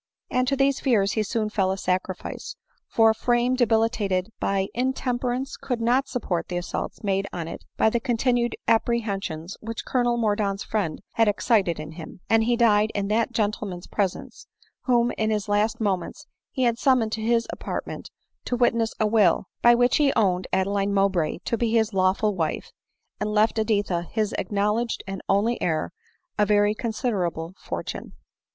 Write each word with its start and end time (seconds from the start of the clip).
And 0.31 0.47
to 0.47 0.55
these 0.55 0.79
fears 0.79 1.11
he 1.11 1.21
soon 1.21 1.51
fell 1.51 1.69
a 1.71 1.77
sacrifice; 1.77 2.55
for 2.87 3.11
a 3.11 3.13
frame 3.13 3.53
debilitated 3.53 4.29
by 4.39 4.67
intemperance 4.73 5.55
could 5.57 5.79
not 5.79 6.07
support 6.07 6.47
the 6.47 6.57
assaults 6.57 7.03
made 7.03 7.27
on 7.31 7.47
it 7.47 7.65
by 7.77 7.91
the 7.91 7.99
continued 7.99 8.55
apprehensions 8.67 9.57
which 9.61 9.85
Colonel 9.85 10.17
Mordaunt's 10.17 10.63
friend 10.63 11.01
had 11.11 11.27
excited 11.27 11.79
in 11.79 11.91
him; 11.91 12.21
and 12.31 12.45
he 12.45 12.57
died 12.57 12.91
in 12.95 13.09
that 13.09 13.31
gentleman's 13.31 13.85
presence, 13.85 14.47
whom 14.85 15.11
in 15.19 15.29
his 15.29 15.47
last 15.47 15.79
moments 15.79 16.25
he 16.49 16.63
had 16.63 16.79
summoned 16.79 17.11
to 17.11 17.21
his 17.21 17.47
apartment 17.53 18.09
to 18.45 18.55
witness 18.57 18.95
a 18.99 19.05
wHl, 19.05 19.43
by 19.61 19.75
which 19.75 19.97
he 19.97 20.11
owned 20.15 20.47
Adeline 20.51 20.95
Mowbray 20.95 21.37
to 21.45 21.59
be 21.59 21.73
his 21.73 21.93
lawful 21.93 22.33
wife, 22.33 22.71
and 23.19 23.29
left 23.29 23.59
Editha 23.59 24.01
his 24.09 24.33
acknowledged 24.39 25.03
and 25.05 25.21
only 25.29 25.61
heir, 25.61 25.91
a 26.39 26.45
very 26.47 26.73
considerable 26.73 27.53
fortune. 27.61 28.13